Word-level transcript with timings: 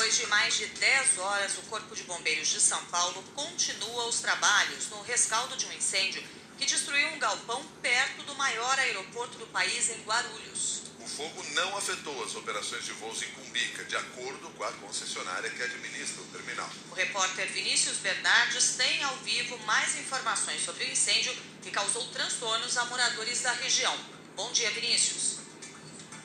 Depois 0.00 0.16
de 0.16 0.26
mais 0.28 0.56
de 0.56 0.64
10 0.64 1.18
horas, 1.18 1.58
o 1.58 1.62
Corpo 1.68 1.94
de 1.94 2.04
Bombeiros 2.04 2.48
de 2.48 2.58
São 2.58 2.82
Paulo 2.86 3.22
continua 3.34 4.06
os 4.06 4.20
trabalhos 4.20 4.88
no 4.88 5.02
rescaldo 5.02 5.54
de 5.58 5.66
um 5.66 5.72
incêndio 5.74 6.24
que 6.56 6.64
destruiu 6.64 7.06
um 7.08 7.18
galpão 7.18 7.62
perto 7.82 8.22
do 8.22 8.34
maior 8.34 8.78
aeroporto 8.78 9.36
do 9.36 9.46
país, 9.48 9.90
em 9.90 10.00
Guarulhos. 10.04 10.84
O 11.00 11.06
fogo 11.06 11.44
não 11.50 11.76
afetou 11.76 12.24
as 12.24 12.34
operações 12.34 12.86
de 12.86 12.92
voos 12.92 13.22
em 13.22 13.26
Cumbica, 13.32 13.84
de 13.84 13.94
acordo 13.94 14.48
com 14.56 14.64
a 14.64 14.72
concessionária 14.72 15.50
que 15.50 15.62
administra 15.62 16.22
o 16.22 16.26
terminal. 16.28 16.70
O 16.90 16.94
repórter 16.94 17.46
Vinícius 17.52 17.98
Bernardes 17.98 18.76
tem 18.78 19.02
ao 19.02 19.16
vivo 19.16 19.58
mais 19.66 19.98
informações 19.98 20.64
sobre 20.64 20.84
o 20.84 20.90
incêndio 20.90 21.36
que 21.60 21.70
causou 21.70 22.06
transtornos 22.06 22.74
a 22.78 22.86
moradores 22.86 23.42
da 23.42 23.52
região. 23.52 23.94
Bom 24.34 24.50
dia, 24.50 24.70
Vinícius. 24.70 25.40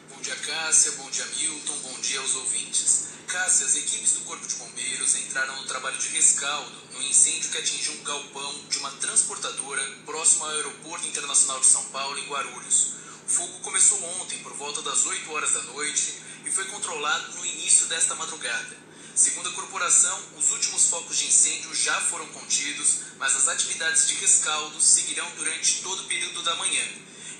Bom 0.10 0.22
dia, 0.22 0.36
Cássia. 0.38 0.94
Bom 0.94 1.10
dia, 1.10 1.26
Milton. 1.26 1.78
Bom 1.80 2.00
dia 2.00 2.22
aos 2.22 2.36
ouvintes. 2.36 3.15
Cássia, 3.36 3.66
as 3.66 3.76
equipes 3.76 4.14
do 4.14 4.22
Corpo 4.22 4.48
de 4.48 4.56
Bombeiros 4.56 5.14
entraram 5.18 5.58
no 5.58 5.68
trabalho 5.68 5.98
de 5.98 6.08
rescaldo 6.08 6.72
no 6.94 7.04
incêndio 7.04 7.50
que 7.50 7.58
atingiu 7.58 7.92
um 7.96 8.04
galpão 8.06 8.64
de 8.70 8.78
uma 8.78 8.90
transportadora 8.92 9.84
próximo 10.06 10.46
ao 10.46 10.52
Aeroporto 10.52 11.06
Internacional 11.06 11.60
de 11.60 11.66
São 11.66 11.84
Paulo, 11.88 12.18
em 12.18 12.30
Guarulhos. 12.30 12.94
O 13.26 13.30
fogo 13.30 13.60
começou 13.60 14.02
ontem, 14.22 14.40
por 14.40 14.54
volta 14.54 14.82
das 14.84 15.06
8 15.06 15.30
horas 15.34 15.52
da 15.52 15.64
noite, 15.64 16.14
e 16.46 16.50
foi 16.50 16.64
controlado 16.68 17.34
no 17.34 17.46
início 17.46 17.88
desta 17.88 18.16
madrugada. 18.16 18.78
Segundo 19.14 19.50
a 19.50 19.54
corporação, 19.54 20.18
os 20.38 20.52
últimos 20.52 20.86
focos 20.86 21.18
de 21.18 21.28
incêndio 21.28 21.76
já 21.76 22.00
foram 22.00 22.28
contidos, 22.28 23.00
mas 23.20 23.36
as 23.36 23.50
atividades 23.50 24.08
de 24.08 24.16
rescaldo 24.16 24.80
seguirão 24.80 25.30
durante 25.36 25.82
todo 25.82 26.04
o 26.04 26.08
período 26.08 26.42
da 26.42 26.56
manhã. 26.56 26.84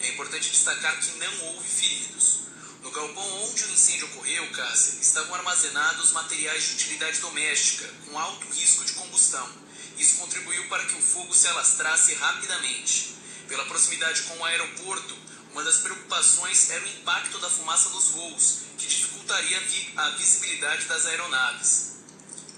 É 0.02 0.10
importante 0.10 0.50
destacar 0.50 1.00
que 1.00 1.18
não 1.20 1.46
houve 1.46 1.70
feridos. 1.70 2.40
No 2.86 2.92
galpão 2.92 3.44
onde 3.46 3.64
o 3.64 3.72
incêndio 3.72 4.06
ocorreu, 4.06 4.48
Cássia, 4.52 5.00
estavam 5.02 5.34
armazenados 5.34 6.12
materiais 6.12 6.66
de 6.66 6.74
utilidade 6.76 7.20
doméstica, 7.20 7.92
com 8.06 8.20
alto 8.20 8.46
risco 8.54 8.86
de 8.86 8.94
combustão. 8.94 9.50
Isso 9.98 10.18
contribuiu 10.18 10.68
para 10.68 10.86
que 10.86 10.94
o 10.94 11.02
fogo 11.02 11.34
se 11.34 11.48
alastrasse 11.48 12.14
rapidamente. 12.14 13.16
Pela 13.48 13.66
proximidade 13.66 14.22
com 14.22 14.38
o 14.38 14.46
aeroporto, 14.46 15.18
uma 15.52 15.64
das 15.64 15.78
preocupações 15.78 16.70
era 16.70 16.86
o 16.86 16.88
impacto 16.88 17.40
da 17.40 17.50
fumaça 17.50 17.90
nos 17.90 18.10
voos, 18.10 18.58
que 18.78 18.86
dificultaria 18.86 19.58
a 19.98 20.10
visibilidade 20.12 20.86
das 20.86 21.08
aeronaves. 21.08 21.94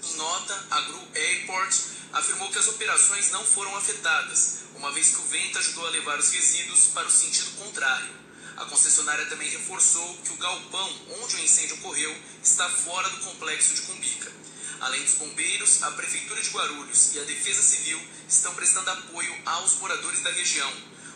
Em 0.04 0.14
nota, 0.16 0.66
a 0.70 0.80
Gru 0.82 1.08
Airport 1.14 1.74
afirmou 2.12 2.50
que 2.50 2.58
as 2.58 2.68
operações 2.68 3.30
não 3.30 3.46
foram 3.46 3.74
afetadas, 3.78 4.58
uma 4.74 4.92
vez 4.92 5.08
que 5.08 5.22
o 5.22 5.26
vento 5.28 5.58
ajudou 5.58 5.86
a 5.86 5.90
levar 5.90 6.18
os 6.18 6.30
resíduos 6.30 6.88
para 6.88 7.06
o 7.06 7.10
sentido 7.10 7.50
contrário. 7.52 8.27
A 8.58 8.64
concessionária 8.64 9.24
também 9.26 9.48
reforçou 9.50 10.16
que 10.24 10.32
o 10.32 10.36
galpão 10.36 11.00
onde 11.22 11.36
o 11.36 11.38
incêndio 11.38 11.76
ocorreu 11.76 12.12
está 12.42 12.68
fora 12.68 13.08
do 13.08 13.18
complexo 13.18 13.72
de 13.72 13.82
Cumbica. 13.82 14.32
Além 14.80 15.00
dos 15.04 15.14
bombeiros, 15.14 15.80
a 15.84 15.92
Prefeitura 15.92 16.42
de 16.42 16.50
Guarulhos 16.50 17.14
e 17.14 17.20
a 17.20 17.22
Defesa 17.22 17.62
Civil 17.62 18.00
estão 18.28 18.52
prestando 18.56 18.90
apoio 18.90 19.32
aos 19.46 19.74
moradores 19.74 20.22
da 20.22 20.32
região. 20.32 20.72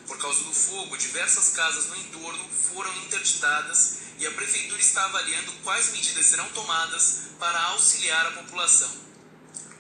Por 0.07 0.19
causa 0.19 0.45
do 0.45 0.55
fogo, 0.55 0.97
diversas 0.97 1.49
casas 1.49 1.87
no 1.87 1.97
entorno 1.97 2.49
foram 2.49 2.97
interditadas 2.99 3.99
e 4.21 4.27
a 4.27 4.31
Prefeitura 4.31 4.81
está 4.81 5.05
avaliando 5.07 5.51
quais 5.65 5.91
medidas 5.91 6.27
serão 6.27 6.49
tomadas 6.51 7.23
para 7.41 7.61
auxiliar 7.71 8.25
a 8.25 8.33
população. 8.43 8.91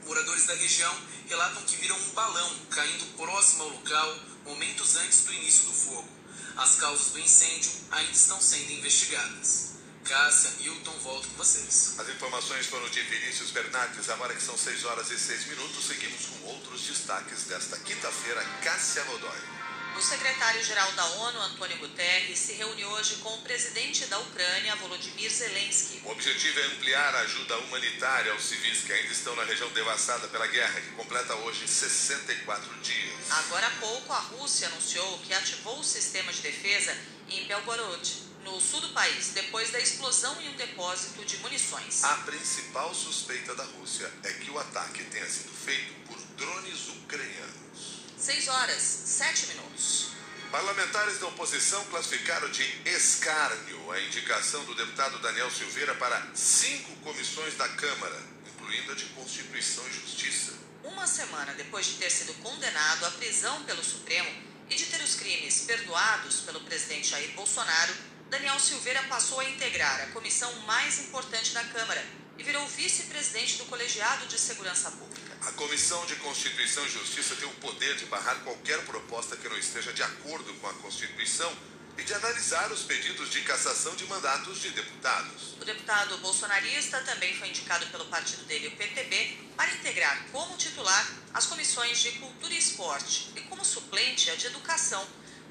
Moradores 0.04 0.46
da 0.46 0.54
região 0.54 0.92
relatam 1.28 1.62
que 1.62 1.76
viram 1.76 1.96
um 1.96 2.10
balão 2.10 2.56
caindo 2.70 3.16
próximo 3.16 3.62
ao 3.62 3.68
local 3.68 4.18
momentos 4.46 4.96
antes 4.96 5.22
do 5.22 5.32
início 5.32 5.66
do 5.66 5.72
fogo. 5.72 6.21
As 6.56 6.76
causas 6.76 7.12
do 7.12 7.18
incêndio 7.18 7.70
ainda 7.90 8.12
estão 8.12 8.40
sendo 8.40 8.72
investigadas. 8.72 9.72
Cássia, 10.04 10.50
Hilton, 10.60 10.98
volto 11.02 11.28
com 11.28 11.36
vocês. 11.36 11.94
As 11.98 12.08
informações 12.08 12.66
foram 12.66 12.88
de 12.88 13.00
Vinícius 13.02 13.50
Bernardes. 13.50 14.10
Agora 14.10 14.34
que 14.34 14.42
são 14.42 14.56
6 14.56 14.84
horas 14.84 15.10
e 15.10 15.18
6 15.18 15.46
minutos, 15.46 15.86
seguimos 15.86 16.26
com 16.26 16.46
outros 16.48 16.82
destaques 16.82 17.44
desta 17.44 17.78
quinta-feira. 17.78 18.44
Cássia 18.62 19.02
Godoy. 19.04 19.61
O 19.96 20.00
secretário-geral 20.00 20.90
da 20.92 21.04
ONU, 21.04 21.40
Antônio 21.42 21.76
Guterres, 21.78 22.38
se 22.38 22.54
reuniu 22.54 22.88
hoje 22.88 23.16
com 23.16 23.34
o 23.34 23.42
presidente 23.42 24.06
da 24.06 24.18
Ucrânia, 24.18 24.74
Volodymyr 24.76 25.30
Zelensky. 25.30 26.00
O 26.04 26.10
objetivo 26.10 26.58
é 26.58 26.64
ampliar 26.64 27.14
a 27.14 27.20
ajuda 27.20 27.58
humanitária 27.58 28.32
aos 28.32 28.42
civis 28.42 28.82
que 28.84 28.92
ainda 28.92 29.12
estão 29.12 29.36
na 29.36 29.44
região 29.44 29.70
devastada 29.70 30.26
pela 30.28 30.46
guerra, 30.46 30.80
que 30.80 30.90
completa 30.92 31.34
hoje 31.36 31.68
64 31.68 32.80
dias. 32.80 33.30
Agora 33.30 33.66
há 33.66 33.70
pouco, 33.72 34.12
a 34.12 34.18
Rússia 34.18 34.68
anunciou 34.68 35.18
que 35.18 35.34
ativou 35.34 35.78
o 35.78 35.84
sistema 35.84 36.32
de 36.32 36.40
defesa 36.40 36.96
em 37.28 37.44
Belgorod, 37.44 38.32
no 38.44 38.60
sul 38.60 38.80
do 38.80 38.88
país, 38.90 39.28
depois 39.34 39.70
da 39.70 39.78
explosão 39.78 40.40
em 40.40 40.48
um 40.48 40.56
depósito 40.56 41.24
de 41.24 41.36
munições. 41.38 42.02
A 42.02 42.16
principal 42.16 42.94
suspeita 42.94 43.54
da 43.54 43.64
Rússia 43.64 44.10
é 44.24 44.32
que 44.32 44.50
o 44.50 44.58
ataque 44.58 45.04
tenha 45.04 45.28
sido 45.28 45.52
feito 45.52 45.92
por 46.06 46.18
drones 46.36 46.88
ucranianos. 46.88 47.91
6 48.22 48.46
horas, 48.46 48.80
7 48.80 49.46
minutos. 49.48 50.12
Parlamentares 50.52 51.18
da 51.18 51.26
oposição 51.26 51.84
classificaram 51.86 52.48
de 52.50 52.62
escárnio 52.88 53.90
a 53.90 54.00
indicação 54.00 54.64
do 54.64 54.76
deputado 54.76 55.18
Daniel 55.18 55.50
Silveira 55.50 55.92
para 55.96 56.30
cinco 56.32 56.94
comissões 57.00 57.56
da 57.56 57.68
Câmara, 57.70 58.16
incluindo 58.46 58.92
a 58.92 58.94
de 58.94 59.06
Constituição 59.06 59.84
e 59.88 59.92
Justiça. 59.94 60.52
Uma 60.84 61.04
semana 61.04 61.52
depois 61.54 61.86
de 61.86 61.94
ter 61.94 62.10
sido 62.10 62.32
condenado 62.34 63.06
à 63.06 63.10
prisão 63.10 63.64
pelo 63.64 63.82
Supremo 63.82 64.30
e 64.70 64.76
de 64.76 64.86
ter 64.86 65.02
os 65.02 65.16
crimes 65.16 65.62
perdoados 65.62 66.42
pelo 66.42 66.60
presidente 66.60 67.08
Jair 67.08 67.32
Bolsonaro, 67.32 67.92
Daniel 68.30 68.60
Silveira 68.60 69.02
passou 69.08 69.40
a 69.40 69.50
integrar 69.50 70.00
a 70.00 70.12
comissão 70.12 70.52
mais 70.60 71.00
importante 71.00 71.52
da 71.52 71.64
Câmara 71.64 72.06
e 72.38 72.44
virou 72.44 72.64
vice-presidente 72.68 73.58
do 73.58 73.64
Colegiado 73.64 74.28
de 74.28 74.38
Segurança 74.38 74.92
Pública. 74.92 75.11
A 75.44 75.50
Comissão 75.52 76.06
de 76.06 76.14
Constituição 76.16 76.86
e 76.86 76.88
Justiça 76.88 77.34
tem 77.34 77.48
o 77.48 77.54
poder 77.54 77.96
de 77.96 78.06
barrar 78.06 78.36
qualquer 78.44 78.84
proposta 78.84 79.36
que 79.36 79.48
não 79.48 79.58
esteja 79.58 79.92
de 79.92 80.00
acordo 80.00 80.54
com 80.54 80.68
a 80.68 80.74
Constituição 80.74 81.52
e 81.98 82.04
de 82.04 82.14
analisar 82.14 82.70
os 82.70 82.84
pedidos 82.84 83.28
de 83.28 83.40
cassação 83.40 83.96
de 83.96 84.06
mandatos 84.06 84.60
de 84.60 84.70
deputados. 84.70 85.54
O 85.60 85.64
deputado 85.64 86.16
bolsonarista 86.18 87.00
também 87.00 87.36
foi 87.36 87.48
indicado 87.48 87.84
pelo 87.88 88.04
partido 88.04 88.44
dele, 88.44 88.68
o 88.68 88.76
PTB, 88.76 89.36
para 89.56 89.72
integrar 89.72 90.26
como 90.30 90.56
titular 90.56 91.12
as 91.34 91.46
comissões 91.46 91.98
de 92.00 92.12
Cultura 92.12 92.54
e 92.54 92.58
Esporte 92.58 93.32
e 93.34 93.40
como 93.40 93.64
suplente 93.64 94.30
a 94.30 94.36
de 94.36 94.46
Educação. 94.46 95.04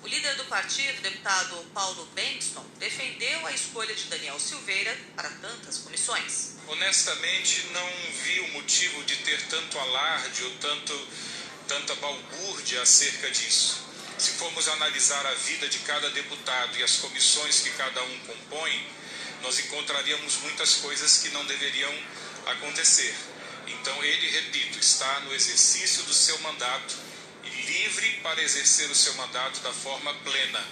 O 0.03 0.07
líder 0.07 0.35
do 0.35 0.45
partido, 0.45 1.01
deputado 1.01 1.55
Paulo 1.73 2.05
Bankston, 2.15 2.65
defendeu 2.79 3.45
a 3.45 3.53
escolha 3.53 3.93
de 3.93 4.05
Daniel 4.05 4.39
Silveira 4.39 4.97
para 5.15 5.29
tantas 5.29 5.77
comissões 5.79 6.51
honestamente 6.71 7.67
não 7.73 7.89
vi 8.23 8.39
o 8.39 8.47
motivo 8.53 9.03
de 9.03 9.17
ter 9.17 9.41
tanto 9.47 9.77
alarde 9.77 10.43
ou 10.43 10.51
tanto, 10.51 11.07
tanta 11.67 11.95
balbúrdia 11.95 12.81
acerca 12.81 13.29
disso. 13.29 13.83
Se 14.17 14.31
formos 14.31 14.67
analisar 14.69 15.25
a 15.25 15.33
vida 15.33 15.67
de 15.67 15.79
cada 15.79 16.09
deputado 16.11 16.77
e 16.77 16.83
as 16.83 16.97
comissões 16.97 17.59
que 17.61 17.71
cada 17.71 18.01
um 18.03 18.19
compõe, 18.19 18.87
nós 19.41 19.59
encontraríamos 19.59 20.37
muitas 20.37 20.75
coisas 20.75 21.17
que 21.17 21.29
não 21.29 21.45
deveriam 21.45 21.93
acontecer. 22.45 23.15
Então, 23.67 24.03
ele, 24.03 24.29
repito, 24.29 24.79
está 24.79 25.21
no 25.21 25.33
exercício 25.33 26.03
do 26.03 26.13
seu 26.13 26.37
mandato 26.39 26.95
livre 27.81 28.19
para 28.21 28.39
exercer 28.43 28.91
o 28.91 28.95
seu 28.95 29.11
mandato 29.15 29.59
da 29.61 29.73
forma 29.73 30.13
plena. 30.19 30.63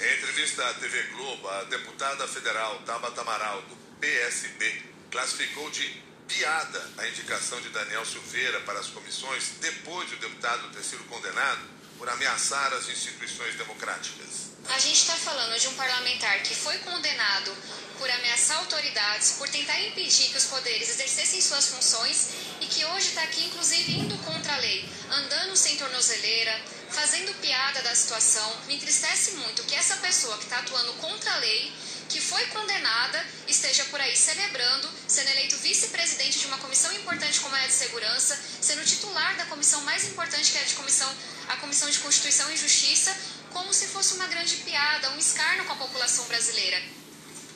Em 0.00 0.16
entrevista 0.16 0.66
à 0.66 0.74
TV 0.74 1.02
Globo, 1.14 1.46
a 1.46 1.64
deputada 1.64 2.26
federal 2.26 2.78
Tabata 2.86 3.20
Amaral, 3.20 3.60
do 3.62 3.76
PSB, 4.00 4.82
classificou 5.10 5.70
de 5.70 6.02
piada 6.26 6.82
a 6.96 7.06
indicação 7.06 7.60
de 7.60 7.68
Daniel 7.68 8.04
Silveira 8.06 8.60
para 8.60 8.78
as 8.78 8.86
comissões 8.86 9.56
depois 9.60 10.08
de 10.08 10.14
o 10.14 10.18
deputado 10.18 10.70
ter 10.70 10.82
sido 10.82 11.04
condenado 11.04 11.60
por 11.98 12.08
ameaçar 12.08 12.72
as 12.72 12.88
instituições 12.88 13.54
democráticas. 13.56 14.46
A 14.68 14.78
gente 14.78 15.00
está 15.00 15.14
falando 15.14 15.58
de 15.58 15.68
um 15.68 15.74
parlamentar 15.74 16.42
que 16.42 16.54
foi 16.54 16.78
condenado 16.78 17.56
por 17.98 18.10
ameaçar 18.10 18.58
autoridades, 18.58 19.32
por 19.38 19.48
tentar 19.48 19.80
impedir 19.80 20.28
que 20.28 20.36
os 20.36 20.44
poderes 20.44 20.88
exercessem 20.88 21.40
suas 21.40 21.68
funções 21.68 22.28
e 22.60 22.66
que 22.66 22.84
hoje 22.84 23.08
está 23.08 23.22
aqui, 23.22 23.44
inclusive, 23.44 23.92
indo 23.92 24.16
contra 24.18 24.54
a 24.54 24.58
lei, 24.58 24.88
andando 25.10 25.56
sem 25.56 25.76
tornozeleira, 25.76 26.60
fazendo 26.90 27.34
piada 27.40 27.82
da 27.82 27.94
situação. 27.94 28.60
Me 28.66 28.76
entristece 28.76 29.32
muito 29.32 29.62
que 29.64 29.74
essa 29.74 29.96
pessoa 29.96 30.36
que 30.36 30.44
está 30.44 30.58
atuando 30.58 30.92
contra 30.94 31.32
a 31.32 31.36
lei 31.38 31.72
que 32.08 32.20
foi 32.20 32.44
condenada 32.46 33.24
esteja 33.48 33.84
por 33.86 34.00
aí 34.00 34.16
celebrando, 34.16 34.88
sendo 35.08 35.30
eleito 35.30 35.56
vice-presidente 35.58 36.38
de 36.38 36.46
uma 36.46 36.58
comissão 36.58 36.92
importante 36.92 37.40
como 37.40 37.56
é 37.56 37.64
a 37.64 37.66
de 37.66 37.72
segurança, 37.72 38.38
sendo 38.60 38.84
titular 38.84 39.36
da 39.36 39.46
comissão 39.46 39.80
mais 39.82 40.04
importante 40.04 40.52
que 40.52 40.58
é 40.58 40.62
a 40.62 40.64
de 40.64 40.74
comissão, 40.74 41.12
a 41.48 41.56
comissão 41.58 41.88
de 41.88 41.98
Constituição 41.98 42.50
e 42.50 42.56
Justiça, 42.56 43.16
como 43.52 43.72
se 43.72 43.86
fosse 43.88 44.14
uma 44.14 44.26
grande 44.26 44.56
piada, 44.56 45.10
um 45.10 45.18
escárnio 45.18 45.64
com 45.64 45.72
a 45.72 45.76
população 45.76 46.26
brasileira. 46.26 46.82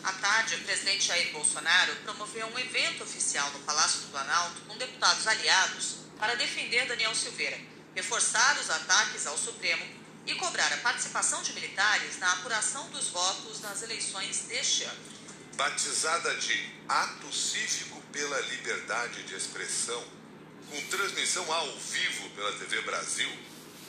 À 0.02 0.12
tarde, 0.12 0.54
o 0.54 0.64
presidente 0.64 1.06
Jair 1.06 1.30
Bolsonaro 1.32 1.94
promoveu 1.96 2.46
um 2.46 2.58
evento 2.58 3.04
oficial 3.04 3.50
no 3.50 3.58
Palácio 3.60 4.00
do 4.00 4.08
Planalto 4.08 4.60
com 4.66 4.78
deputados 4.78 5.26
aliados 5.26 5.96
para 6.18 6.36
defender 6.36 6.86
Daniel 6.86 7.14
Silveira, 7.14 7.58
reforçar 7.94 8.58
os 8.58 8.70
ataques 8.70 9.26
ao 9.26 9.36
Supremo 9.36 9.84
e 10.26 10.34
cobrar 10.36 10.72
a 10.72 10.78
participação 10.78 11.42
de 11.42 11.52
militares 11.52 12.18
na 12.18 12.32
apuração 12.32 12.88
dos 12.90 13.08
votos 13.08 13.60
nas 13.60 13.82
eleições 13.82 14.40
deste 14.48 14.84
ano. 14.84 15.00
Batizada 15.56 16.34
de 16.36 16.72
Ato 16.88 17.34
Cívico 17.34 18.00
pela 18.12 18.40
liberdade 18.40 19.22
de 19.24 19.34
expressão, 19.34 20.02
com 20.70 20.80
transmissão 20.86 21.52
ao 21.52 21.76
vivo 21.78 22.30
pela 22.30 22.52
TV 22.52 22.80
Brasil, 22.82 23.30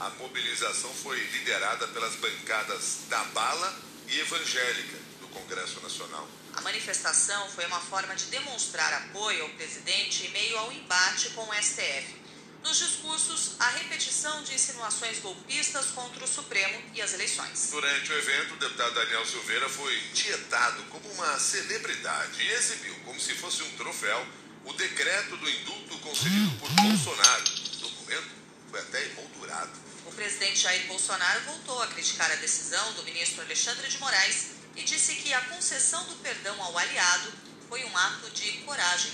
a 0.01 0.09
mobilização 0.17 0.91
foi 0.95 1.19
liderada 1.27 1.87
pelas 1.89 2.15
bancadas 2.15 3.01
da 3.07 3.23
Bala 3.25 3.79
e 4.07 4.19
Evangélica 4.19 4.97
do 5.19 5.27
Congresso 5.27 5.79
Nacional. 5.79 6.27
A 6.55 6.61
manifestação 6.61 7.47
foi 7.51 7.67
uma 7.67 7.79
forma 7.79 8.15
de 8.15 8.25
demonstrar 8.25 8.91
apoio 8.93 9.43
ao 9.43 9.49
presidente 9.49 10.25
em 10.25 10.31
meio 10.31 10.57
ao 10.57 10.71
embate 10.71 11.29
com 11.29 11.47
o 11.47 11.53
STF. 11.53 12.19
Nos 12.63 12.79
discursos, 12.79 13.55
a 13.59 13.69
repetição 13.69 14.41
de 14.43 14.55
insinuações 14.55 15.19
golpistas 15.19 15.91
contra 15.91 16.23
o 16.23 16.27
Supremo 16.27 16.81
e 16.95 17.01
as 17.01 17.13
eleições. 17.13 17.69
Durante 17.69 18.11
o 18.11 18.17
evento, 18.17 18.55
o 18.55 18.57
deputado 18.57 18.95
Daniel 18.95 19.25
Silveira 19.27 19.69
foi 19.69 19.95
tietado 20.15 20.81
como 20.85 21.07
uma 21.11 21.37
celebridade 21.37 22.41
e 22.41 22.51
exibiu, 22.53 22.95
como 23.05 23.19
se 23.19 23.35
fosse 23.35 23.61
um 23.61 23.77
troféu, 23.77 24.25
o 24.65 24.73
decreto 24.73 25.37
do 25.37 25.47
indulto 25.47 25.97
concedido 25.99 26.57
por 26.59 26.69
Bolsonaro. 26.71 27.43
O 27.43 27.77
documento 27.77 28.29
foi 28.71 28.79
até 28.79 29.05
emoldurado. 29.05 29.90
O 30.11 30.13
presidente 30.13 30.59
Jair 30.59 30.87
Bolsonaro 30.87 31.39
voltou 31.45 31.81
a 31.81 31.87
criticar 31.87 32.29
a 32.29 32.35
decisão 32.35 32.93
do 32.93 33.03
ministro 33.03 33.41
Alexandre 33.43 33.87
de 33.87 33.97
Moraes 33.97 34.47
e 34.75 34.83
disse 34.83 35.15
que 35.15 35.33
a 35.33 35.39
concessão 35.45 36.03
do 36.03 36.15
perdão 36.15 36.61
ao 36.61 36.77
aliado 36.77 37.31
foi 37.69 37.81
um 37.85 37.97
ato 37.97 38.29
de 38.31 38.51
coragem. 38.59 39.13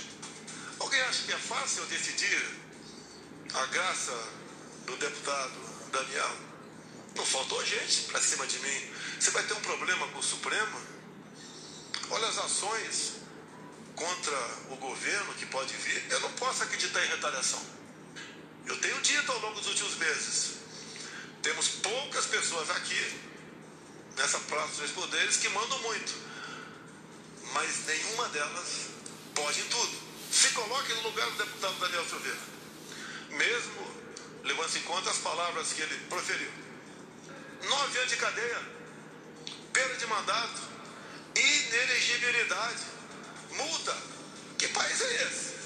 Alguém 0.80 1.00
acha 1.02 1.22
que 1.22 1.32
é 1.32 1.38
fácil 1.38 1.86
decidir 1.86 2.44
a 3.54 3.66
graça 3.66 4.12
do 4.86 4.96
deputado 4.96 5.90
Daniel. 5.92 6.36
Não 7.14 7.24
faltou 7.24 7.64
gente 7.64 8.02
para 8.02 8.20
cima 8.20 8.44
de 8.48 8.58
mim. 8.58 8.92
Você 9.20 9.30
vai 9.30 9.44
ter 9.44 9.54
um 9.54 9.60
problema 9.60 10.08
com 10.08 10.18
o 10.18 10.22
Supremo? 10.22 10.82
Olha 12.10 12.26
as 12.26 12.38
ações 12.38 13.12
contra 13.94 14.36
o 14.70 14.76
governo 14.76 15.32
que 15.34 15.46
pode 15.46 15.74
vir. 15.74 16.10
Eu 16.10 16.18
não 16.20 16.32
posso 16.32 16.64
acreditar 16.64 17.04
em 17.04 17.08
retaliação. 17.08 17.64
Eu 18.66 18.76
tenho 18.80 19.00
dito 19.00 19.30
ao 19.30 19.38
longo 19.38 19.60
dos 19.60 19.68
últimos 19.68 19.94
meses: 19.96 20.57
temos 21.42 21.68
poucas 21.68 22.26
pessoas 22.26 22.70
aqui, 22.70 23.20
nessa 24.16 24.38
Praça 24.40 24.82
dos 24.82 24.90
Poderes, 24.90 25.36
que 25.36 25.48
mandam 25.48 25.78
muito. 25.80 26.14
Mas 27.52 27.86
nenhuma 27.86 28.28
delas 28.28 28.88
pode 29.34 29.60
em 29.60 29.64
tudo. 29.64 29.98
Se 30.30 30.48
coloque 30.50 30.92
no 30.94 31.02
lugar 31.02 31.30
do 31.30 31.36
deputado 31.38 31.78
Daniel 31.80 32.04
Silveira 32.08 32.58
mesmo 33.30 33.86
levando 34.44 34.76
em 34.76 34.82
conta 34.82 35.10
as 35.10 35.18
palavras 35.18 35.72
que 35.72 35.82
ele 35.82 35.96
proferiu. 36.08 36.50
Nove 37.68 37.98
anos 37.98 38.10
de 38.10 38.16
cadeia, 38.16 38.62
perda 39.72 39.94
de 39.96 40.06
mandato, 40.06 40.62
inelegibilidade, 41.36 42.84
multa. 43.52 43.96
Que 44.56 44.68
país 44.68 45.00
é 45.00 45.22
esse? 45.22 45.57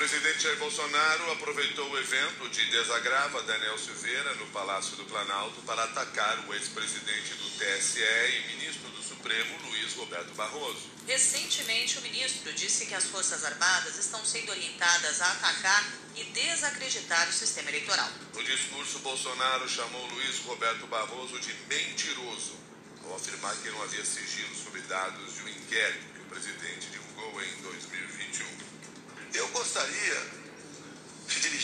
O 0.00 0.02
presidente 0.02 0.44
Jair 0.44 0.56
Bolsonaro 0.56 1.30
aproveitou 1.32 1.90
o 1.90 1.98
evento 1.98 2.48
de 2.48 2.64
desagrava 2.70 3.42
Daniel 3.42 3.76
Silveira 3.76 4.34
no 4.36 4.46
Palácio 4.46 4.96
do 4.96 5.04
Planalto 5.04 5.60
para 5.66 5.84
atacar 5.84 6.48
o 6.48 6.54
ex-presidente 6.54 7.34
do 7.34 7.50
TSE 7.58 8.00
e 8.00 8.56
ministro 8.56 8.88
do 8.88 9.02
Supremo, 9.02 9.58
Luiz 9.62 9.92
Roberto 9.92 10.32
Barroso. 10.32 10.88
Recentemente, 11.06 11.98
o 11.98 12.00
ministro 12.00 12.50
disse 12.54 12.86
que 12.86 12.94
as 12.94 13.04
Forças 13.04 13.44
Armadas 13.44 13.98
estão 13.98 14.24
sendo 14.24 14.48
orientadas 14.52 15.20
a 15.20 15.32
atacar 15.32 15.92
e 16.16 16.24
desacreditar 16.24 17.28
o 17.28 17.32
sistema 17.34 17.68
eleitoral. 17.68 18.08
No 18.32 18.42
discurso, 18.42 19.00
Bolsonaro 19.00 19.68
chamou 19.68 20.06
Luiz 20.06 20.38
Roberto 20.38 20.86
Barroso 20.86 21.38
de 21.40 21.52
mentiroso, 21.68 22.54
ao 23.04 23.16
afirmar 23.16 23.54
que 23.56 23.68
não 23.68 23.82
havia 23.82 24.06
sigilo 24.06 24.56
sobre 24.56 24.80
dados 24.80 25.34
de 25.34 25.42
um 25.42 25.48
inquérito 25.48 26.06
que 26.14 26.20
o 26.22 26.24
presidente 26.24 26.86
divulgou 26.86 26.99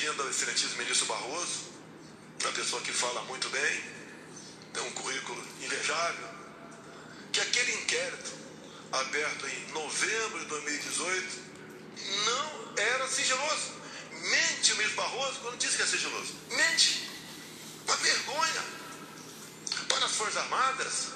dirigindo 0.07 0.23
ao 0.23 0.31
excelentíssimo 0.31 0.79
ministro 0.79 1.07
Barroso, 1.07 1.65
uma 2.41 2.53
pessoa 2.53 2.81
que 2.83 2.93
fala 2.93 3.23
muito 3.23 3.49
bem, 3.51 3.85
tem 4.73 4.83
um 4.85 4.91
currículo 4.93 5.43
invejável, 5.61 6.29
que 7.33 7.41
aquele 7.41 7.73
inquérito 7.83 8.33
aberto 8.93 9.47
em 9.47 9.73
novembro 9.73 10.39
de 10.41 10.45
2018 10.47 11.27
não 12.25 12.75
era 12.77 13.09
sigiloso. 13.09 13.75
Mente 14.13 14.73
o 14.73 14.77
ministro 14.77 15.03
Barroso 15.03 15.41
quando 15.41 15.59
disse 15.59 15.77
que 15.77 15.83
é 15.83 15.87
sigiloso. 15.87 16.35
Mente. 16.51 17.11
Uma 17.87 17.97
vergonha. 17.97 18.65
Para 19.89 20.07
as 20.07 20.13
Forças 20.13 20.37
Armadas, 20.37 21.07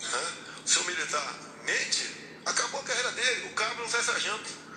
né, 0.00 0.32
o 0.64 0.68
seu 0.68 0.84
militar 0.84 1.34
mente, 1.64 2.14
acabou 2.44 2.80
a 2.80 2.84
carreira 2.84 3.12
dele. 3.12 3.46
O 3.46 3.54
cabo 3.54 3.82
não 3.82 3.88
sai 3.88 4.02
sargento. 4.02 4.67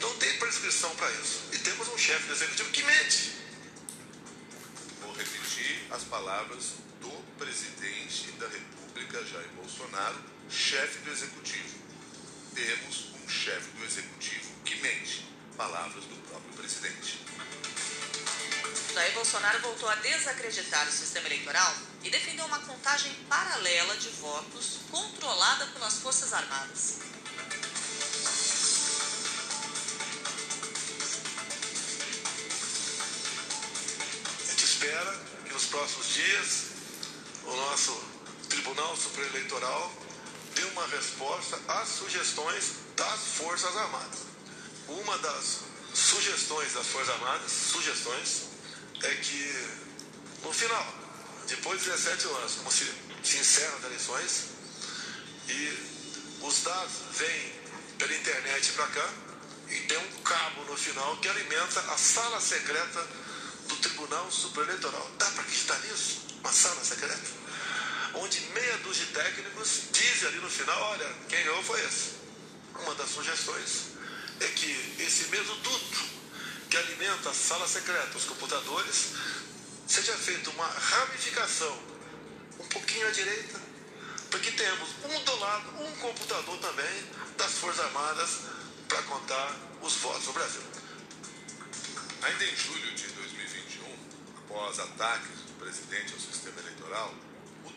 Não 0.00 0.16
tem 0.16 0.38
prescrição 0.38 0.94
para 0.96 1.10
isso. 1.12 1.42
E 1.52 1.58
temos 1.58 1.88
um 1.88 1.98
chefe 1.98 2.26
do 2.26 2.32
executivo 2.32 2.70
que 2.70 2.82
mente. 2.82 3.32
Vou 5.02 5.12
repetir 5.12 5.86
as 5.90 6.04
palavras 6.04 6.74
do 7.00 7.10
presidente 7.38 8.30
da 8.32 8.48
República, 8.48 9.24
Jair 9.26 9.48
Bolsonaro, 9.56 10.18
chefe 10.48 10.98
do 11.00 11.10
executivo. 11.10 11.78
Temos 12.54 13.12
um 13.22 13.28
chefe 13.28 13.68
do 13.76 13.84
executivo 13.84 14.50
que 14.64 14.76
mente. 14.76 15.26
Palavras 15.56 16.04
do 16.04 16.16
próprio 16.28 16.52
presidente. 16.54 17.20
Jair 18.94 19.12
Bolsonaro 19.12 19.60
voltou 19.60 19.88
a 19.88 19.94
desacreditar 19.96 20.88
o 20.88 20.92
sistema 20.92 21.26
eleitoral 21.26 21.74
e 22.02 22.10
defendeu 22.10 22.46
uma 22.46 22.58
contagem 22.60 23.12
paralela 23.28 23.96
de 23.96 24.08
votos 24.08 24.80
controlada 24.90 25.66
pelas 25.68 25.98
Forças 25.98 26.32
Armadas. 26.32 27.09
Nos 35.60 35.66
próximos 35.66 36.14
dias 36.14 36.64
o 37.44 37.54
nosso 37.54 37.92
Tribunal 38.48 38.96
Supremo 38.96 39.28
Eleitoral 39.36 39.92
dê 40.54 40.64
uma 40.64 40.86
resposta 40.86 41.60
às 41.68 41.86
sugestões 41.86 42.72
das 42.96 43.20
Forças 43.36 43.76
Armadas. 43.76 44.20
Uma 44.88 45.18
das 45.18 45.60
sugestões 45.92 46.72
das 46.72 46.86
Forças 46.86 47.14
Armadas, 47.14 47.52
sugestões, 47.52 48.44
é 49.02 49.14
que 49.16 49.66
no 50.42 50.50
final, 50.50 50.94
depois 51.46 51.82
de 51.82 51.90
17 51.90 52.26
anos, 52.26 52.54
como 52.54 52.72
se, 52.72 52.90
se 53.22 53.38
as 53.38 53.84
eleições, 53.84 54.44
e 55.46 56.40
os 56.40 56.62
dados 56.62 56.92
vêm 57.12 57.52
pela 57.98 58.14
internet 58.14 58.72
para 58.72 58.86
cá, 58.86 59.08
e 59.68 59.80
tem 59.80 59.98
um 59.98 60.22
cabo 60.22 60.64
no 60.64 60.76
final 60.76 61.18
que 61.18 61.28
alimenta 61.28 61.80
a 61.80 61.98
sala 61.98 62.40
secreta 62.40 63.06
Tribunal 63.80 64.30
Supremo 64.30 64.70
Eleitoral. 64.70 65.10
Dá 65.18 65.26
para 65.26 65.42
acreditar 65.42 65.78
nisso? 65.80 66.22
Uma 66.40 66.52
sala 66.52 66.84
secreta? 66.84 67.40
onde 68.14 68.40
meia 68.52 68.76
dúzia 68.78 69.06
de 69.06 69.12
técnicos 69.12 69.82
dizem 69.92 70.28
ali 70.28 70.38
no 70.38 70.50
final, 70.50 70.80
olha, 70.82 71.14
quem 71.28 71.42
ganhou 71.44 71.62
foi 71.62 71.80
esse. 71.84 72.20
Uma 72.74 72.94
das 72.94 73.10
sugestões 73.10 73.90
é 74.40 74.46
que 74.48 74.96
esse 74.98 75.28
mesmo 75.28 75.54
duto 75.56 76.04
que 76.68 76.76
alimenta 76.76 77.30
a 77.30 77.34
sala 77.34 77.66
secreta, 77.68 78.16
os 78.16 78.24
computadores, 78.24 79.12
seja 79.86 80.16
feita 80.16 80.50
uma 80.50 80.66
ramificação 80.66 81.78
um 82.58 82.66
pouquinho 82.68 83.08
à 83.08 83.10
direita, 83.10 83.60
para 84.30 84.40
que 84.40 84.52
tenhamos 84.52 84.90
um 85.04 85.24
do 85.24 85.36
lado, 85.36 85.82
um 85.82 85.92
computador 85.96 86.58
também 86.58 87.04
das 87.36 87.52
Forças 87.54 87.84
Armadas 87.86 88.30
para 88.88 89.02
contar 89.02 89.56
os 89.82 89.94
votos 89.94 90.26
no 90.26 90.32
Brasil. 90.32 90.62
Ainda 92.22 92.44
em 92.44 92.56
julho 92.56 92.94
de 92.94 93.06
2021, 93.08 93.19
após 94.50 94.80
ataques 94.80 95.38
do 95.46 95.58
presidente 95.58 96.12
ao 96.12 96.18
sistema 96.18 96.60
eleitoral, 96.60 97.14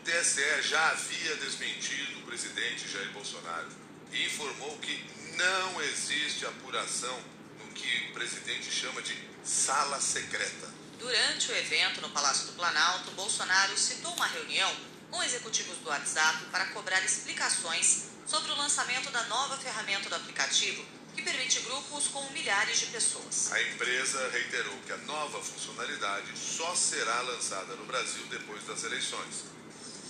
TSE 0.04 0.62
já 0.62 0.90
havia 0.90 1.34
desmentido 1.36 2.18
o 2.18 2.22
presidente 2.22 2.86
Jair 2.86 3.10
Bolsonaro 3.12 3.68
e 4.12 4.26
informou 4.26 4.76
que 4.78 5.02
não 5.36 5.80
existe 5.80 6.44
apuração 6.44 7.18
no 7.58 7.72
que 7.72 8.10
o 8.10 8.12
presidente 8.12 8.70
chama 8.70 9.00
de 9.00 9.16
sala 9.42 9.98
secreta. 10.00 10.68
Durante 10.98 11.50
o 11.50 11.56
evento 11.56 12.02
no 12.02 12.10
Palácio 12.10 12.48
do 12.48 12.52
Planalto, 12.52 13.12
Bolsonaro 13.12 13.76
citou 13.78 14.12
uma 14.14 14.26
reunião 14.26 14.70
com 15.10 15.22
executivos 15.22 15.78
do 15.78 15.88
WhatsApp 15.88 16.44
para 16.50 16.66
cobrar 16.66 17.02
explicações 17.02 18.10
sobre 18.26 18.52
o 18.52 18.56
lançamento 18.56 19.10
da 19.10 19.22
nova 19.24 19.56
ferramenta 19.56 20.10
do 20.10 20.16
aplicativo 20.16 20.84
permite 21.24 21.60
grupos 21.60 22.08
com 22.08 22.22
milhares 22.30 22.78
de 22.80 22.86
pessoas. 22.86 23.50
A 23.52 23.62
empresa 23.62 24.28
reiterou 24.30 24.76
que 24.86 24.92
a 24.92 24.96
nova 24.98 25.42
funcionalidade 25.42 26.30
só 26.38 26.74
será 26.74 27.20
lançada 27.22 27.74
no 27.76 27.84
Brasil 27.86 28.24
depois 28.30 28.62
das 28.64 28.84
eleições. 28.84 29.54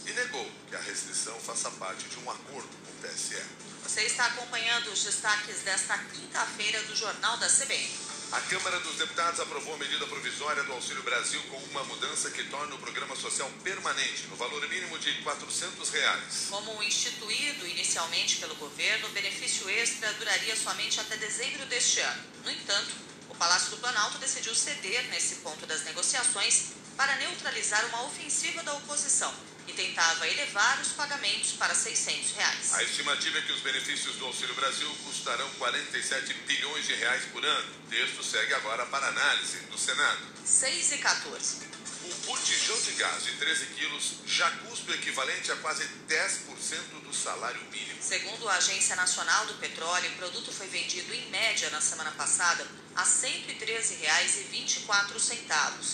e 0.06 0.12
negou 0.12 0.46
que 0.68 0.76
a 0.76 0.80
restrição 0.80 1.34
faça 1.40 1.70
parte 1.70 2.06
de 2.10 2.18
um 2.18 2.30
acordo 2.30 2.68
com 2.68 2.92
o 2.92 3.10
TSE. 3.10 3.42
Você 3.84 4.02
está 4.02 4.26
acompanhando 4.26 4.88
os 4.92 5.02
destaques 5.02 5.60
desta 5.60 5.96
quinta-feira 5.96 6.82
do 6.82 6.94
Jornal 6.94 7.38
da 7.38 7.48
CBN. 7.48 7.88
A 8.34 8.40
Câmara 8.40 8.80
dos 8.80 8.96
Deputados 8.96 9.38
aprovou 9.38 9.74
a 9.74 9.76
medida 9.76 10.04
provisória 10.08 10.64
do 10.64 10.72
Auxílio 10.72 11.04
Brasil 11.04 11.40
com 11.44 11.56
uma 11.70 11.84
mudança 11.84 12.32
que 12.32 12.42
torna 12.42 12.74
o 12.74 12.78
programa 12.78 13.14
social 13.14 13.48
permanente, 13.62 14.26
no 14.28 14.34
valor 14.34 14.68
mínimo 14.68 14.98
de 14.98 15.22
400 15.22 15.88
reais. 15.90 16.46
Como 16.50 16.82
instituído 16.82 17.64
inicialmente 17.64 18.38
pelo 18.38 18.56
governo, 18.56 19.06
o 19.06 19.12
benefício 19.12 19.70
extra 19.70 20.12
duraria 20.14 20.56
somente 20.56 20.98
até 20.98 21.16
dezembro 21.16 21.64
deste 21.66 22.00
ano. 22.00 22.24
No 22.44 22.50
entanto, 22.50 22.96
o 23.28 23.36
Palácio 23.36 23.70
do 23.70 23.76
Planalto 23.76 24.18
decidiu 24.18 24.52
ceder 24.52 25.04
nesse 25.10 25.36
ponto 25.36 25.64
das 25.64 25.84
negociações 25.84 26.72
para 26.96 27.14
neutralizar 27.14 27.86
uma 27.86 28.02
ofensiva 28.02 28.64
da 28.64 28.74
oposição 28.74 29.32
e 29.66 29.72
tentava 29.72 30.28
elevar 30.28 30.80
os 30.80 30.92
pagamentos 30.92 31.52
para 31.52 31.74
600 31.74 32.32
reais. 32.32 32.74
A 32.74 32.82
estimativa 32.82 33.38
é 33.38 33.42
que 33.42 33.52
os 33.52 33.60
benefícios 33.60 34.16
do 34.16 34.26
Auxílio 34.26 34.54
Brasil 34.54 34.90
custarão 35.04 35.48
47 35.58 36.34
bilhões 36.46 36.86
de 36.86 36.94
reais 36.94 37.24
por 37.32 37.44
ano. 37.44 37.74
O 37.86 37.90
texto 37.90 38.22
segue 38.22 38.54
agora 38.54 38.86
para 38.86 39.08
análise 39.08 39.58
do 39.70 39.78
Senado. 39.78 40.20
6 40.44 40.92
e 40.92 40.98
14. 40.98 41.74
O 42.04 42.14
botijão 42.26 42.78
de 42.82 42.92
gás 42.92 43.24
de 43.24 43.32
13 43.32 43.66
quilos 43.66 44.12
já 44.26 44.50
custa 44.50 44.90
o 44.90 44.94
equivalente 44.94 45.50
a 45.50 45.56
quase 45.56 45.88
10% 46.06 47.00
do 47.02 47.14
salário 47.14 47.62
mínimo. 47.72 48.02
Segundo 48.02 48.46
a 48.46 48.56
Agência 48.56 48.94
Nacional 48.94 49.46
do 49.46 49.54
Petróleo, 49.54 50.10
o 50.10 50.16
produto 50.16 50.52
foi 50.52 50.68
vendido 50.68 51.14
em 51.14 51.30
média 51.30 51.70
na 51.70 51.80
semana 51.80 52.10
passada 52.12 52.66
a 52.94 53.02
R$ 53.02 53.08
113,24. 53.08 55.16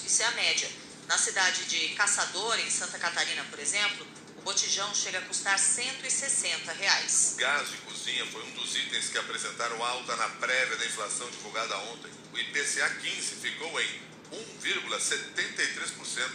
Isso 0.05 0.23
é 0.23 0.27
a 0.27 0.33
média 0.33 0.69
na 1.11 1.19
cidade 1.19 1.65
de 1.65 1.89
Caçador, 1.97 2.57
em 2.61 2.71
Santa 2.71 2.97
Catarina, 2.97 3.43
por 3.51 3.59
exemplo, 3.59 4.07
o 4.37 4.43
botijão 4.43 4.95
chega 4.95 5.19
a 5.19 5.23
custar 5.23 5.59
160 5.59 6.73
reais. 6.73 7.33
O 7.35 7.37
gás 7.37 7.69
de 7.69 7.79
cozinha 7.79 8.25
foi 8.27 8.45
um 8.45 8.51
dos 8.53 8.77
itens 8.77 9.09
que 9.09 9.19
apresentaram 9.19 9.85
alta 9.85 10.15
na 10.15 10.29
prévia 10.29 10.77
da 10.77 10.87
inflação 10.87 11.29
divulgada 11.29 11.77
ontem. 11.79 12.13
O 12.33 12.39
IPCA 12.39 12.89
15 12.89 13.35
ficou 13.43 13.81
em 13.81 14.01
1,73%, 14.63 16.31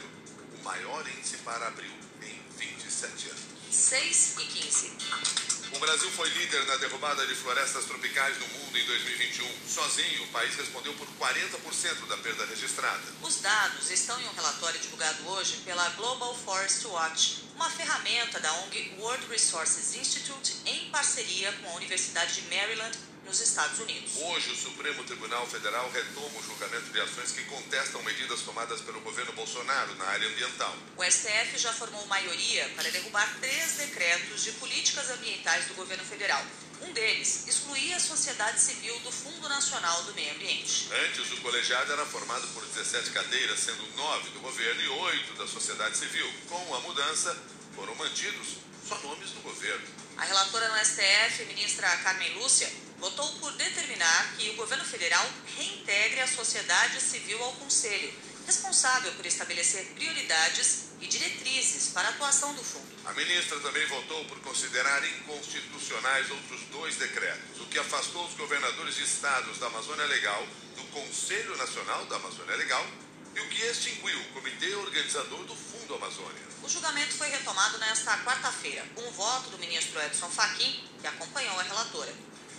o 0.60 0.64
maior 0.66 1.08
índice 1.08 1.38
para 1.38 1.68
abril 1.68 1.96
em 2.22 2.38
27 2.58 3.30
anos. 3.30 3.42
6 3.72 4.36
e 4.40 4.46
15. 4.46 5.55
O 5.76 5.80
Brasil 5.80 6.10
foi 6.12 6.30
líder 6.30 6.66
na 6.68 6.78
derrubada 6.78 7.28
de 7.28 7.36
florestas 7.36 7.84
tropicais 7.84 8.40
no 8.40 8.48
mundo 8.48 8.78
em 8.78 8.86
2021. 8.86 9.46
Sozinho, 9.68 10.24
o 10.24 10.28
país 10.28 10.56
respondeu 10.56 10.94
por 10.94 11.06
40% 11.20 12.08
da 12.08 12.16
perda 12.16 12.46
registrada. 12.46 13.04
Os 13.22 13.42
dados 13.42 13.92
estão 13.92 14.18
em 14.22 14.26
um 14.26 14.32
relatório 14.32 14.80
divulgado 14.80 15.28
hoje 15.28 15.58
pela 15.66 15.90
Global 15.90 16.34
Forest 16.34 16.88
Watch, 16.88 17.44
uma 17.56 17.70
ferramenta 17.70 18.40
da 18.40 18.54
ONG 18.54 18.96
World 19.00 19.28
Resources 19.28 19.96
Institute 19.96 20.56
em 20.66 20.90
parceria 20.92 21.52
com 21.52 21.70
a 21.70 21.76
Universidade 21.76 22.42
de 22.42 22.56
Maryland 22.56 22.98
nos 23.26 23.40
Estados 23.42 23.80
Unidos. 23.80 24.12
Hoje, 24.18 24.52
o 24.52 24.56
Supremo 24.56 25.04
Tribunal 25.04 25.46
Federal 25.48 25.90
retoma 25.92 26.40
o 26.40 26.44
julgamento 26.44 26.92
de 26.92 27.02
ações 27.02 27.32
que 27.32 27.44
contestam 27.46 28.02
medidas 28.04 28.42
tomadas 28.42 28.82
pelo 28.82 29.02
governo 29.02 29.34
Bolsonaro 29.34 29.96
na 29.96 30.06
área 30.06 30.30
ambiental. 30.30 30.76
O 30.96 31.04
STF 31.04 31.58
já 31.58 31.74
formou 31.74 32.06
maioria 32.06 32.70
para 32.76 32.90
derrubar 32.92 33.38
três 33.40 33.74
decretos 33.78 34.44
de 34.44 34.52
políticas 34.54 35.10
ambientais 35.10 35.66
do 35.66 35.74
governo 35.74 36.06
federal. 36.06 36.46
Um 36.82 36.92
deles 36.92 37.48
excluía 37.48 37.96
a 37.96 38.00
sociedade 38.00 38.60
civil 38.60 39.00
do 39.00 39.12
Fundo 39.12 39.50
Nacional 39.50 40.04
do 40.04 40.14
Meio 40.14 40.34
Ambiente. 40.36 40.88
Antes, 41.08 41.32
o 41.32 41.42
colegiado 41.42 41.92
era 41.92 42.06
formado 42.06 42.48
por 42.50 42.64
17 42.66 43.12
cadeiras, 43.12 43.60
sendo 43.60 43.88
nove 43.96 44.30
do 44.32 44.40
governo 44.40 44.82
e 44.82 44.88
oito 44.90 45.34
da 45.34 45.48
sociedade 45.48 45.98
civil. 45.98 46.32
Com 46.48 46.76
a 46.76 46.80
mudança, 46.82 47.36
foram 47.76 47.96
mantidos 47.96 48.58
só 48.88 48.98
nomes 49.00 49.32
do 49.32 49.42
governo. 49.42 49.86
A 50.18 50.26
relatora 50.26 50.70
no 50.70 50.86
STF, 50.86 51.46
ministra 51.46 51.90
Carmen 51.98 52.34
Lúcia, 52.36 52.72
votou 53.06 53.32
por 53.34 53.52
determinar 53.52 54.34
que 54.36 54.50
o 54.50 54.56
governo 54.56 54.84
federal 54.84 55.24
reintegre 55.56 56.22
a 56.22 56.28
sociedade 56.28 57.00
civil 57.00 57.40
ao 57.44 57.54
Conselho, 57.54 58.12
responsável 58.48 59.14
por 59.14 59.24
estabelecer 59.28 59.86
prioridades 59.94 60.86
e 61.00 61.06
diretrizes 61.06 61.90
para 61.90 62.08
a 62.08 62.12
atuação 62.12 62.56
do 62.56 62.64
fundo. 62.64 62.88
A 63.06 63.14
ministra 63.14 63.60
também 63.60 63.86
votou 63.86 64.26
por 64.26 64.40
considerar 64.40 65.06
inconstitucionais 65.06 66.32
outros 66.32 66.62
dois 66.72 66.96
decretos, 66.96 67.62
o 67.62 67.68
que 67.68 67.78
afastou 67.78 68.26
os 68.26 68.34
governadores 68.34 68.96
de 68.96 69.04
estados 69.04 69.60
da 69.60 69.68
Amazônia 69.68 70.06
Legal 70.06 70.44
do 70.76 70.84
Conselho 70.86 71.56
Nacional 71.58 72.06
da 72.08 72.16
Amazônia 72.16 72.56
Legal 72.56 72.88
e 73.36 73.40
o 73.40 73.50
que 73.50 73.62
extinguiu 73.66 74.20
o 74.20 74.26
comitê 74.34 74.74
organizador 74.74 75.44
do 75.44 75.56
Fundo 75.56 75.94
Amazônia. 75.94 76.42
O 76.64 76.70
julgamento 76.70 77.14
foi 77.14 77.28
retomado 77.28 77.78
nesta 77.78 78.18
quarta-feira, 78.24 78.84
com 78.96 79.08
o 79.08 79.12
voto 79.12 79.52
do 79.52 79.60
ministro 79.60 80.02
Edson 80.02 80.30
Fachin, 80.30 80.84
que 81.00 81.06
acompanhou 81.06 81.60
a 81.60 81.64
relatora. 81.64 82.12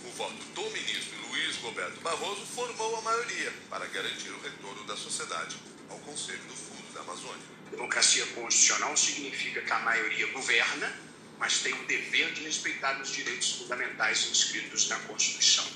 O 0.07 0.11
voto 0.11 0.41
do 0.55 0.69
ministro 0.71 1.17
Luiz 1.27 1.57
Roberto 1.57 1.99
Barroso 1.99 2.45
formou 2.45 2.95
a 2.95 3.01
maioria 3.01 3.53
para 3.69 3.85
garantir 3.87 4.29
o 4.29 4.39
retorno 4.39 4.85
da 4.85 4.95
sociedade 4.95 5.57
ao 5.89 5.99
Conselho 5.99 6.41
do 6.43 6.55
Fundo 6.55 6.93
da 6.93 7.01
Amazônia. 7.01 7.43
Democracia 7.71 8.25
constitucional 8.27 8.95
significa 8.95 9.59
que 9.59 9.71
a 9.71 9.79
maioria 9.79 10.25
governa, 10.27 10.97
mas 11.37 11.59
tem 11.59 11.73
o 11.73 11.85
dever 11.87 12.31
de 12.31 12.43
respeitar 12.43 13.01
os 13.01 13.11
direitos 13.11 13.51
fundamentais 13.57 14.29
inscritos 14.31 14.87
na 14.87 14.97
Constituição. 14.99 15.67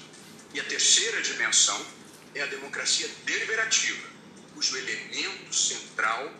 E 0.53 0.61
a 0.61 0.63
terceira 0.63 1.21
dimensão 1.21 1.85
é 2.33 2.41
a 2.41 2.47
democracia 2.47 3.09
deliberativa, 3.25 4.07
cujo 4.53 4.77
elemento 4.77 5.53
central 5.53 6.33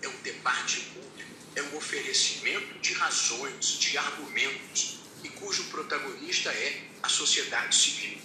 é 0.00 0.08
o 0.08 0.16
debate 0.22 0.80
público, 0.80 1.30
é 1.54 1.60
o 1.60 1.76
oferecimento 1.76 2.78
de 2.78 2.94
razões, 2.94 3.78
de 3.78 3.98
argumentos, 3.98 5.05
e 5.26 5.28
cujo 5.30 5.64
protagonista 5.64 6.50
é 6.50 6.82
a 7.02 7.08
sociedade 7.08 7.74
civil. 7.74 8.18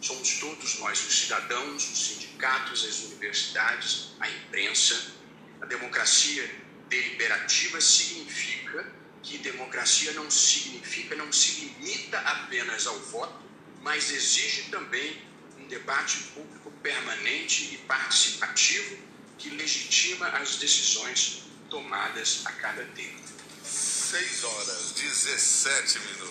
Somos 0.00 0.38
todos 0.38 0.78
nós, 0.78 1.06
os 1.06 1.20
cidadãos, 1.20 1.90
os 1.90 2.06
sindicatos, 2.08 2.84
as 2.84 3.00
universidades, 3.00 4.10
a 4.18 4.28
imprensa. 4.30 5.12
A 5.60 5.66
democracia 5.66 6.48
deliberativa 6.88 7.80
significa 7.80 8.90
que 9.22 9.38
democracia 9.38 10.12
não 10.12 10.30
significa, 10.30 11.14
não 11.16 11.30
se 11.30 11.60
limita 11.60 12.18
apenas 12.20 12.86
ao 12.86 12.98
voto, 13.00 13.44
mas 13.82 14.10
exige 14.10 14.70
também 14.70 15.20
um 15.58 15.66
debate 15.66 16.18
público 16.34 16.70
permanente 16.82 17.74
e 17.74 17.78
participativo 17.78 18.96
que 19.36 19.50
legitima 19.50 20.28
as 20.28 20.56
decisões 20.56 21.42
tomadas 21.68 22.42
a 22.46 22.52
cada 22.52 22.84
tempo. 22.86 23.28
6 23.62 24.44
horas 24.44 24.92
17 24.92 25.98
minutos. 25.98 26.27